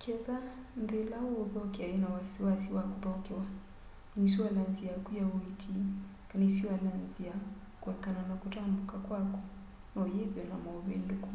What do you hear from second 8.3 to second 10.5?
kũtambũka kwakũ noyĩthwe